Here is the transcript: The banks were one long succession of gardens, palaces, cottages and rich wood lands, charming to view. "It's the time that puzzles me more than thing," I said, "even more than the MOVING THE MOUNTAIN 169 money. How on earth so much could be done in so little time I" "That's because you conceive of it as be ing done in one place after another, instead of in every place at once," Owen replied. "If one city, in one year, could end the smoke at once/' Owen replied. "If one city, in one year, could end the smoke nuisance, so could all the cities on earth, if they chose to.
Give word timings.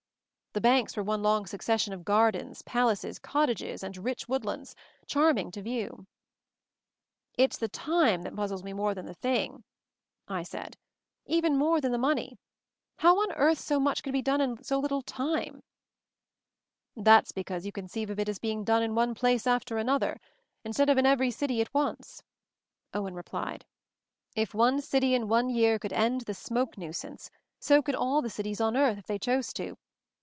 The 0.53 0.59
banks 0.59 0.97
were 0.97 1.03
one 1.03 1.23
long 1.23 1.45
succession 1.45 1.93
of 1.93 2.03
gardens, 2.03 2.61
palaces, 2.63 3.19
cottages 3.19 3.83
and 3.83 3.95
rich 3.95 4.27
wood 4.27 4.43
lands, 4.43 4.75
charming 5.07 5.49
to 5.51 5.61
view. 5.61 6.07
"It's 7.37 7.57
the 7.57 7.69
time 7.69 8.23
that 8.23 8.35
puzzles 8.35 8.61
me 8.61 8.73
more 8.73 8.93
than 8.93 9.13
thing," 9.13 9.63
I 10.27 10.43
said, 10.43 10.75
"even 11.25 11.55
more 11.57 11.79
than 11.79 11.93
the 11.93 11.97
MOVING 11.97 12.37
THE 12.97 13.05
MOUNTAIN 13.05 13.15
169 13.29 13.29
money. 13.31 13.35
How 13.37 13.43
on 13.45 13.49
earth 13.49 13.59
so 13.59 13.79
much 13.79 14.03
could 14.03 14.11
be 14.11 14.21
done 14.21 14.41
in 14.41 14.61
so 14.61 14.77
little 14.77 15.01
time 15.01 15.63
I" 16.97 17.01
"That's 17.03 17.31
because 17.31 17.65
you 17.65 17.71
conceive 17.71 18.09
of 18.09 18.19
it 18.19 18.27
as 18.27 18.39
be 18.39 18.51
ing 18.51 18.65
done 18.65 18.83
in 18.83 18.93
one 18.93 19.15
place 19.15 19.47
after 19.47 19.77
another, 19.77 20.19
instead 20.65 20.89
of 20.89 20.97
in 20.97 21.05
every 21.05 21.31
place 21.31 21.61
at 21.61 21.73
once," 21.73 22.21
Owen 22.93 23.13
replied. 23.15 23.63
"If 24.35 24.53
one 24.53 24.81
city, 24.81 25.13
in 25.15 25.29
one 25.29 25.49
year, 25.49 25.79
could 25.79 25.93
end 25.93 26.19
the 26.27 26.33
smoke 26.33 26.73
at 26.73 26.77
once/' 26.77 26.81
Owen 26.81 26.89
replied. 26.89 26.91
"If 26.91 26.93
one 26.93 26.99
city, 26.99 26.99
in 26.99 26.99
one 26.99 26.99
year, 26.99 26.99
could 26.99 27.03
end 27.05 27.05
the 27.05 27.05
smoke 27.05 27.05
nuisance, 27.07 27.31
so 27.57 27.81
could 27.81 27.95
all 27.95 28.21
the 28.21 28.29
cities 28.29 28.59
on 28.59 28.75
earth, 28.75 28.97
if 28.97 29.07
they 29.07 29.17
chose 29.17 29.53
to. 29.53 29.77